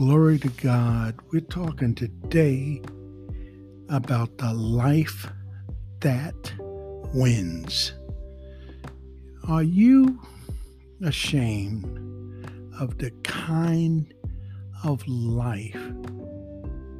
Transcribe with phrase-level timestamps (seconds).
[0.00, 1.14] Glory to God.
[1.30, 2.80] We're talking today
[3.90, 5.30] about the life
[6.00, 6.54] that
[7.12, 7.92] wins.
[9.46, 10.18] Are you
[11.04, 11.84] ashamed
[12.80, 14.10] of the kind
[14.84, 15.92] of life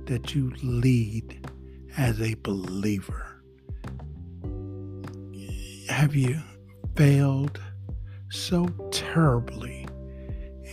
[0.05, 1.49] that you lead
[1.97, 3.43] as a believer?
[5.89, 6.39] Have you
[6.97, 7.59] failed
[8.29, 9.70] so terribly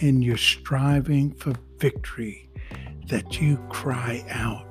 [0.02, 2.50] in your striving for victory
[3.08, 4.66] that you cry out,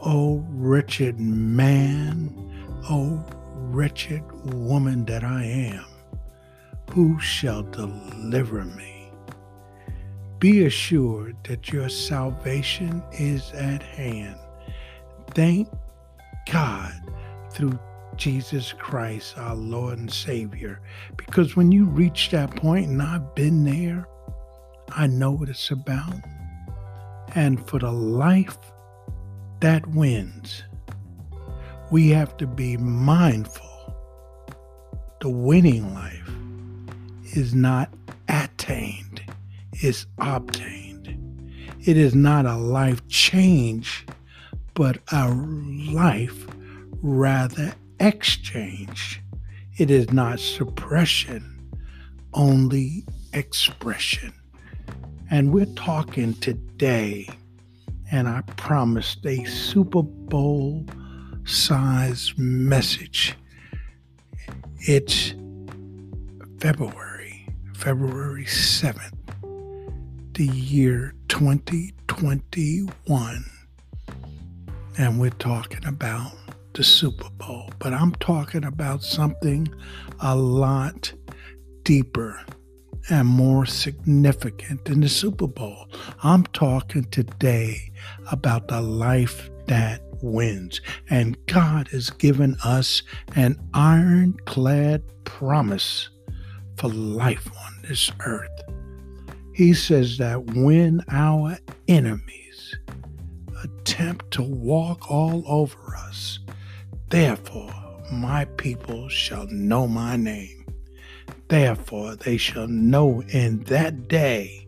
[0.00, 2.30] Oh, wretched man,
[2.90, 3.24] oh,
[3.54, 5.86] wretched woman that I am,
[6.92, 9.10] who shall deliver me?
[10.38, 14.36] Be assured that your salvation is at hand.
[15.30, 15.68] Thank
[16.52, 16.92] God
[17.50, 17.78] through
[18.16, 20.80] Jesus Christ, our Lord and Savior.
[21.16, 24.06] Because when you reach that point, and I've been there,
[24.96, 26.20] I know what it's about.
[27.34, 28.58] And for the life
[29.60, 30.62] that wins,
[31.90, 33.66] we have to be mindful.
[35.20, 36.30] The winning life
[37.36, 37.92] is not
[38.28, 39.22] attained,
[39.72, 40.94] it's obtained.
[41.84, 44.06] It is not a life change,
[44.74, 46.46] but a life
[47.02, 49.20] rather exchanged.
[49.76, 51.72] It is not suppression,
[52.32, 54.32] only expression.
[55.30, 57.26] And we're talking today,
[58.12, 60.84] and I promised a Super Bowl
[61.44, 63.34] size message.
[64.80, 65.32] It's
[66.60, 69.14] February, February 7th,
[70.34, 73.44] the year 2021.
[74.98, 76.32] And we're talking about
[76.74, 79.68] the Super Bowl, but I'm talking about something
[80.20, 81.14] a lot
[81.82, 82.44] deeper
[83.10, 85.88] and more significant than the Super Bowl.
[86.22, 87.92] I'm talking today
[88.30, 90.80] about the life that wins.
[91.10, 93.02] And God has given us
[93.36, 96.08] an ironclad promise
[96.76, 98.50] for life on this earth.
[99.54, 102.76] He says that when our enemies
[103.62, 106.40] attempt to walk all over us,
[107.10, 107.72] therefore
[108.12, 110.63] my people shall know my name.
[111.48, 114.66] Therefore, they shall know in that day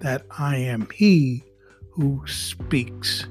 [0.00, 1.44] that I am He
[1.90, 3.26] who speaks.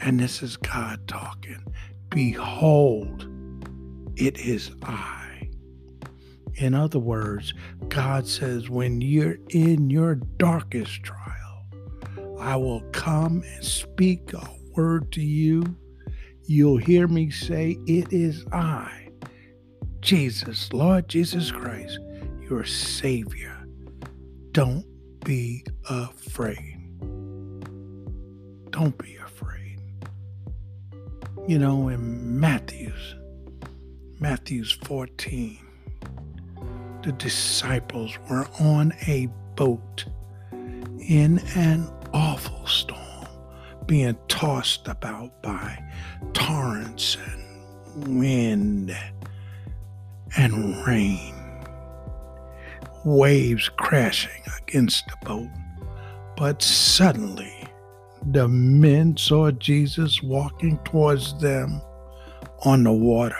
[0.00, 1.62] And this is God talking.
[2.10, 3.28] Behold,
[4.16, 5.48] it is I.
[6.54, 7.54] In other words,
[7.88, 11.66] God says, when you're in your darkest trial,
[12.40, 15.76] I will come and speak a word to you.
[16.44, 19.07] You'll hear me say, It is I.
[20.00, 21.98] Jesus, Lord Jesus Christ,
[22.48, 23.66] your Savior.
[24.52, 24.86] Don't
[25.24, 26.76] be afraid.
[28.70, 29.80] Don't be afraid.
[31.46, 33.14] You know, in Matthew's,
[34.20, 35.58] Matthew's 14,
[37.02, 40.04] the disciples were on a boat
[40.52, 43.26] in an awful storm,
[43.86, 45.82] being tossed about by
[46.32, 48.47] torrents and wind
[50.38, 51.34] and rain,
[53.04, 55.48] waves crashing against the boat.
[56.36, 57.68] But suddenly,
[58.30, 61.80] the men saw Jesus walking towards them
[62.64, 63.36] on the water.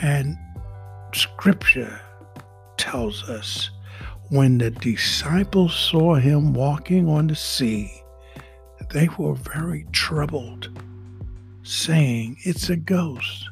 [0.00, 0.38] And
[1.14, 2.00] scripture
[2.78, 3.70] tells us
[4.30, 7.92] when the disciples saw him walking on the sea,
[8.90, 10.70] they were very troubled,
[11.62, 13.50] saying, It's a ghost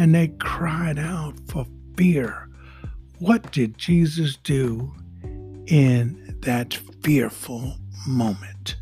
[0.00, 2.48] and they cried out for fear.
[3.18, 4.90] What did Jesus do
[5.66, 7.76] in that fearful
[8.06, 8.76] moment?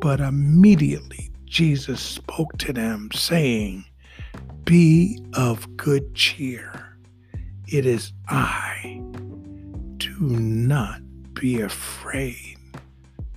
[0.00, 3.84] But immediately Jesus spoke to them, saying,
[4.64, 6.98] Be of good cheer.
[7.68, 9.00] It is I.
[9.98, 11.02] Do not
[11.34, 12.56] be afraid.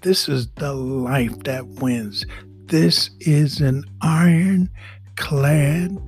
[0.01, 2.25] This is the life that wins.
[2.65, 5.99] This is an ironclad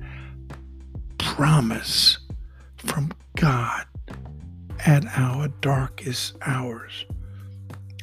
[1.36, 2.16] promise
[2.78, 3.84] from God
[4.86, 7.04] at our darkest hours.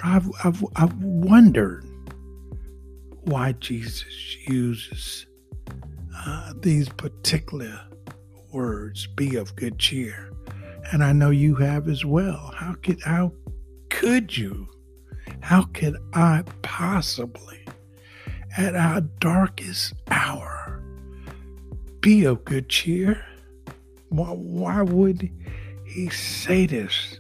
[0.04, 1.84] I've, I've, I've wondered
[3.24, 5.26] why Jesus uses
[6.16, 7.82] uh, these particular
[8.52, 10.32] words, be of good cheer.
[10.92, 12.54] And I know you have as well.
[12.56, 13.34] How could how
[13.90, 14.68] could you?
[15.40, 17.66] How could I possibly
[18.56, 20.73] at our darkest hour
[22.04, 23.26] be of good cheer?
[24.10, 25.32] Why, why would
[25.86, 27.20] he say this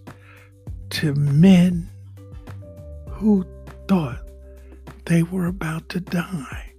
[0.89, 1.89] to men
[3.09, 3.45] who
[3.87, 4.19] thought
[5.05, 6.73] they were about to die?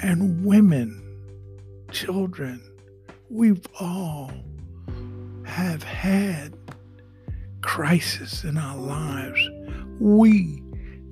[0.00, 1.02] And women,
[1.92, 2.62] children,
[3.28, 4.32] we've all
[5.44, 6.54] have had
[7.60, 9.46] crisis in our lives.
[10.00, 10.62] We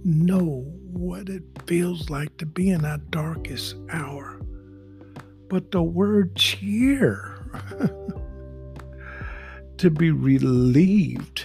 [0.04, 4.41] know what it feels like to be in our darkest hour.
[5.52, 7.44] But the word cheer,
[9.76, 11.44] to be relieved,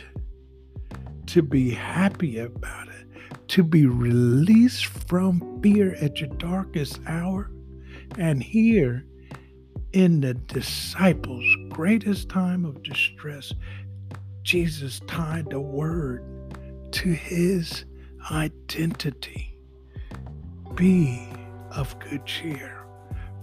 [1.25, 3.05] to be happy about it,
[3.49, 7.51] to be released from fear at your darkest hour,
[8.17, 9.05] and here
[9.91, 13.51] in the disciples' greatest time of distress,
[14.41, 16.23] Jesus tied the word
[16.93, 17.83] to his
[18.31, 19.59] identity.
[20.75, 21.27] Be
[21.71, 22.76] of good cheer.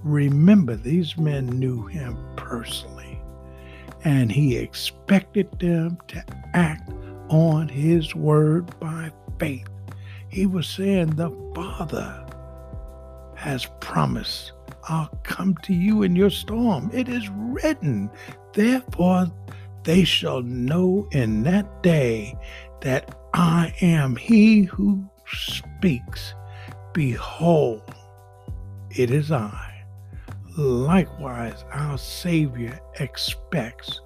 [0.05, 3.23] Remember, these men knew him personally,
[4.05, 6.23] and he expected them to
[6.53, 6.91] act
[7.31, 9.67] on his word by faith.
[10.29, 12.27] He was saying, The Father
[13.35, 14.53] has promised,
[14.91, 16.91] I'll come to you in your storm.
[16.93, 18.11] It is written,
[18.53, 19.33] Therefore,
[19.85, 22.37] they shall know in that day
[22.83, 26.35] that I am he who speaks.
[26.93, 27.83] Behold,
[28.91, 29.74] it is I.
[30.57, 34.01] Likewise, our Savior expects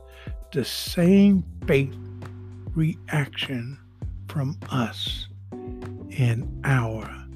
[0.50, 1.94] the same faith
[2.74, 3.78] reaction
[4.28, 5.28] from us
[6.08, 7.26] in our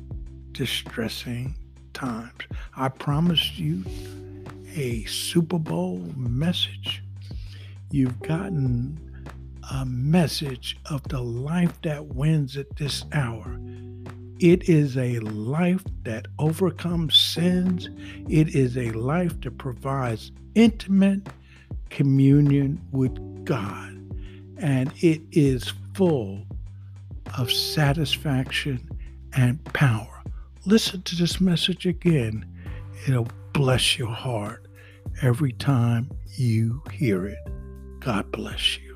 [0.53, 1.55] distressing
[1.93, 2.33] times.
[2.75, 3.85] I promised you
[4.75, 7.03] a Super Bowl message.
[7.91, 8.99] You've gotten
[9.71, 13.59] a message of the life that wins at this hour.
[14.43, 17.89] It is a life that overcomes sins.
[18.29, 21.29] It is a life that provides intimate
[21.91, 23.93] communion with God.
[24.59, 26.45] And it is full
[27.39, 28.91] of satisfaction
[29.33, 30.25] and power.
[30.67, 32.45] Listen to this message again.
[33.07, 34.67] It'll bless your heart
[35.23, 37.39] every time you hear it.
[38.01, 38.92] God bless you.